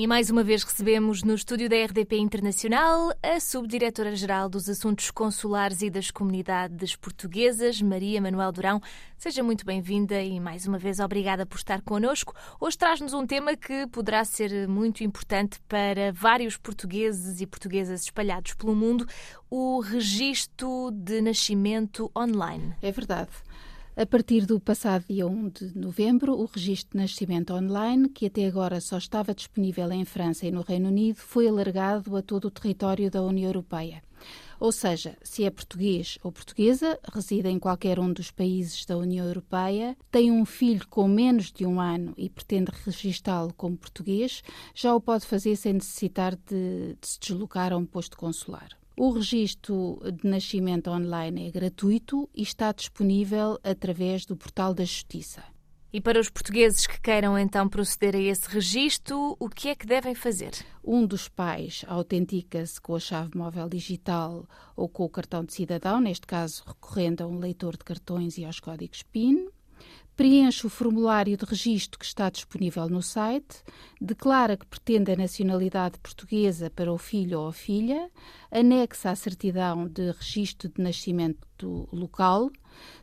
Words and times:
E 0.00 0.06
mais 0.06 0.30
uma 0.30 0.44
vez 0.44 0.62
recebemos 0.62 1.24
no 1.24 1.34
estúdio 1.34 1.68
da 1.68 1.74
RDP 1.74 2.18
Internacional 2.18 3.12
a 3.20 3.40
Subdiretora-Geral 3.40 4.48
dos 4.48 4.68
Assuntos 4.68 5.10
Consulares 5.10 5.82
e 5.82 5.90
das 5.90 6.08
Comunidades 6.08 6.94
Portuguesas, 6.94 7.82
Maria 7.82 8.22
Manuel 8.22 8.52
Durão. 8.52 8.80
Seja 9.16 9.42
muito 9.42 9.66
bem-vinda 9.66 10.22
e 10.22 10.38
mais 10.38 10.68
uma 10.68 10.78
vez 10.78 11.00
obrigada 11.00 11.44
por 11.44 11.56
estar 11.56 11.82
connosco. 11.82 12.32
Hoje 12.60 12.78
traz-nos 12.78 13.12
um 13.12 13.26
tema 13.26 13.56
que 13.56 13.88
poderá 13.88 14.24
ser 14.24 14.68
muito 14.68 15.02
importante 15.02 15.58
para 15.66 16.12
vários 16.12 16.56
portugueses 16.56 17.40
e 17.40 17.46
portuguesas 17.48 18.04
espalhados 18.04 18.54
pelo 18.54 18.76
mundo: 18.76 19.04
o 19.50 19.80
registro 19.80 20.92
de 20.92 21.20
nascimento 21.20 22.08
online. 22.16 22.72
É 22.80 22.92
verdade. 22.92 23.32
A 24.00 24.06
partir 24.06 24.46
do 24.46 24.60
passado 24.60 25.06
dia 25.08 25.26
1 25.26 25.48
de 25.48 25.76
novembro, 25.76 26.32
o 26.32 26.44
registro 26.44 26.92
de 26.92 27.02
nascimento 27.02 27.52
online, 27.52 28.08
que 28.08 28.26
até 28.26 28.46
agora 28.46 28.80
só 28.80 28.96
estava 28.96 29.34
disponível 29.34 29.90
em 29.90 30.04
França 30.04 30.46
e 30.46 30.52
no 30.52 30.62
Reino 30.62 30.86
Unido, 30.86 31.16
foi 31.16 31.48
alargado 31.48 32.14
a 32.14 32.22
todo 32.22 32.44
o 32.44 32.50
território 32.52 33.10
da 33.10 33.20
União 33.20 33.48
Europeia. 33.48 34.00
Ou 34.60 34.70
seja, 34.70 35.16
se 35.20 35.42
é 35.42 35.50
português 35.50 36.16
ou 36.22 36.30
portuguesa, 36.30 36.96
reside 37.12 37.48
em 37.48 37.58
qualquer 37.58 37.98
um 37.98 38.12
dos 38.12 38.30
países 38.30 38.86
da 38.86 38.96
União 38.96 39.26
Europeia, 39.26 39.96
tem 40.12 40.30
um 40.30 40.44
filho 40.44 40.86
com 40.86 41.08
menos 41.08 41.50
de 41.50 41.66
um 41.66 41.80
ano 41.80 42.14
e 42.16 42.30
pretende 42.30 42.70
registá-lo 42.84 43.52
como 43.52 43.76
português, 43.76 44.44
já 44.76 44.94
o 44.94 45.00
pode 45.00 45.26
fazer 45.26 45.56
sem 45.56 45.72
necessitar 45.72 46.36
de, 46.36 46.96
de 47.00 47.08
se 47.08 47.18
deslocar 47.18 47.72
a 47.72 47.76
um 47.76 47.84
posto 47.84 48.16
consular. 48.16 48.78
O 49.00 49.10
registro 49.10 50.00
de 50.12 50.28
nascimento 50.28 50.90
online 50.90 51.46
é 51.46 51.50
gratuito 51.52 52.28
e 52.34 52.42
está 52.42 52.72
disponível 52.72 53.56
através 53.62 54.26
do 54.26 54.36
portal 54.36 54.74
da 54.74 54.84
Justiça. 54.84 55.40
E 55.92 56.00
para 56.00 56.18
os 56.18 56.28
portugueses 56.28 56.84
que 56.84 57.00
queiram 57.00 57.38
então 57.38 57.68
proceder 57.68 58.16
a 58.16 58.18
esse 58.18 58.48
registro, 58.48 59.36
o 59.38 59.48
que 59.48 59.68
é 59.68 59.76
que 59.76 59.86
devem 59.86 60.16
fazer? 60.16 60.50
Um 60.82 61.06
dos 61.06 61.28
pais 61.28 61.84
autentica-se 61.86 62.80
com 62.80 62.96
a 62.96 62.98
chave 62.98 63.38
móvel 63.38 63.68
digital 63.68 64.44
ou 64.74 64.88
com 64.88 65.04
o 65.04 65.08
cartão 65.08 65.44
de 65.44 65.52
cidadão, 65.52 66.00
neste 66.00 66.26
caso 66.26 66.64
recorrendo 66.66 67.22
a 67.22 67.28
um 67.28 67.38
leitor 67.38 67.76
de 67.76 67.84
cartões 67.84 68.36
e 68.36 68.44
aos 68.44 68.58
códigos 68.58 69.04
PIN 69.04 69.46
preenche 70.18 70.66
o 70.66 70.68
formulário 70.68 71.36
de 71.36 71.44
registro 71.44 71.96
que 71.96 72.04
está 72.04 72.28
disponível 72.28 72.88
no 72.88 73.00
site, 73.00 73.62
declara 74.00 74.56
que 74.56 74.66
pretende 74.66 75.12
a 75.12 75.16
nacionalidade 75.16 75.96
portuguesa 76.00 76.68
para 76.68 76.92
o 76.92 76.98
filho 76.98 77.38
ou 77.38 77.46
a 77.46 77.52
filha, 77.52 78.10
anexa 78.50 79.10
a 79.10 79.16
certidão 79.16 79.86
de 79.86 80.10
registro 80.10 80.68
de 80.68 80.82
nascimento 80.82 81.88
local. 81.92 82.50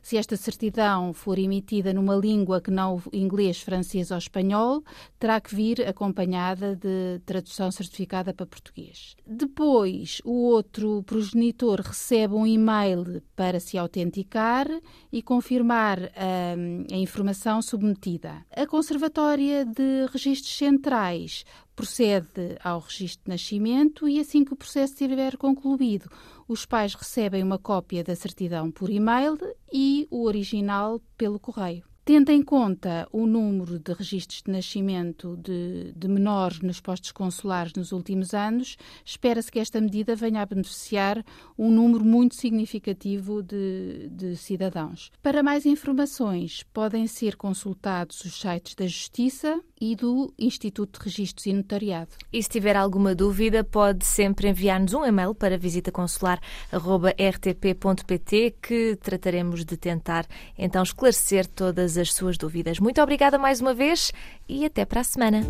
Se 0.02 0.16
esta 0.16 0.36
certidão 0.36 1.12
for 1.12 1.38
emitida 1.38 1.92
numa 1.92 2.16
língua 2.16 2.60
que 2.60 2.70
não 2.70 3.02
inglês, 3.12 3.60
francês 3.60 4.10
ou 4.10 4.16
espanhol, 4.16 4.82
terá 5.18 5.40
que 5.40 5.54
vir 5.54 5.86
acompanhada 5.86 6.74
de 6.74 7.20
tradução 7.26 7.70
certificada 7.70 8.32
para 8.32 8.46
português. 8.46 9.14
Depois, 9.26 10.22
o 10.24 10.46
outro 10.46 11.02
progenitor 11.02 11.80
recebe 11.80 12.34
um 12.34 12.46
e-mail 12.46 13.22
para 13.34 13.60
se 13.60 13.76
autenticar 13.76 14.66
e 15.12 15.22
confirmar 15.22 15.98
hum, 16.00 16.84
a 16.90 16.96
informação 16.96 17.60
submetida. 17.60 18.46
A 18.50 18.66
Conservatória 18.66 19.64
de 19.64 20.06
Registros 20.10 20.56
Centrais 20.56 21.44
procede 21.76 22.56
ao 22.64 22.80
registro 22.80 23.24
de 23.24 23.30
nascimento 23.30 24.08
e, 24.08 24.18
assim 24.18 24.44
que 24.44 24.54
o 24.54 24.56
processo 24.56 24.94
estiver 24.94 25.36
concluído, 25.36 26.10
os 26.48 26.64
pais 26.64 26.94
recebem 26.94 27.42
uma 27.42 27.58
cópia 27.58 28.02
da 28.02 28.16
certidão 28.16 28.70
por 28.70 28.88
e-mail 28.88 29.38
e 29.70 30.08
o 30.10 30.24
original 30.24 31.00
pelo 31.16 31.38
correio. 31.38 31.84
Tendo 32.06 32.30
em 32.30 32.40
conta 32.40 33.08
o 33.10 33.26
número 33.26 33.80
de 33.80 33.92
registros 33.92 34.40
de 34.40 34.52
nascimento 34.52 35.36
de, 35.38 35.92
de 35.92 36.06
menores 36.06 36.60
nos 36.60 36.80
postos 36.80 37.10
consulares 37.10 37.72
nos 37.74 37.90
últimos 37.90 38.32
anos, 38.32 38.76
espera-se 39.04 39.50
que 39.50 39.58
esta 39.58 39.80
medida 39.80 40.14
venha 40.14 40.40
a 40.40 40.46
beneficiar 40.46 41.24
um 41.58 41.68
número 41.68 42.04
muito 42.04 42.36
significativo 42.36 43.42
de, 43.42 44.08
de 44.08 44.36
cidadãos. 44.36 45.10
Para 45.20 45.42
mais 45.42 45.66
informações, 45.66 46.62
podem 46.72 47.08
ser 47.08 47.34
consultados 47.34 48.24
os 48.24 48.40
sites 48.40 48.76
da 48.76 48.86
Justiça 48.86 49.60
e 49.80 49.94
do 49.94 50.34
Instituto 50.38 50.98
de 50.98 51.04
Registros 51.04 51.46
e 51.46 51.52
Notariado. 51.52 52.10
E 52.32 52.42
se 52.42 52.48
tiver 52.48 52.74
alguma 52.76 53.14
dúvida, 53.14 53.62
pode 53.62 54.04
sempre 54.04 54.48
enviar-nos 54.48 54.94
um 54.94 55.04
e-mail 55.04 55.32
para 55.34 55.58
visitaconsular.rtp.pt 55.58 58.56
que 58.62 58.96
trataremos 58.96 59.64
de 59.64 59.76
tentar 59.76 60.26
então 60.56 60.82
esclarecer 60.82 61.46
todas 61.46 61.98
as 61.98 62.12
suas 62.12 62.38
dúvidas. 62.38 62.80
Muito 62.80 63.00
obrigada 63.00 63.38
mais 63.38 63.60
uma 63.60 63.74
vez 63.74 64.12
e 64.48 64.64
até 64.64 64.84
para 64.84 65.00
a 65.00 65.04
semana. 65.04 65.42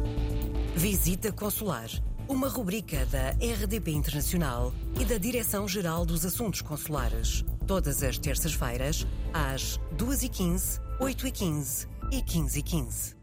Visita 0.74 1.32
Consular, 1.32 1.88
uma 2.28 2.48
rubrica 2.48 3.06
da 3.06 3.30
RDP 3.30 3.92
Internacional 3.92 4.74
e 5.00 5.04
da 5.04 5.16
Direção-Geral 5.16 6.04
dos 6.04 6.26
Assuntos 6.26 6.60
Consulares. 6.60 7.44
Todas 7.66 8.02
as 8.02 8.18
terças-feiras, 8.18 9.06
às 9.32 9.78
2h15, 9.96 10.80
8h15 11.00 11.88
e 12.12 12.22
15h15. 12.22 13.16